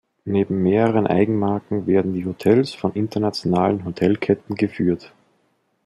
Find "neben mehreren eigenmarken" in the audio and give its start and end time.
0.25-1.85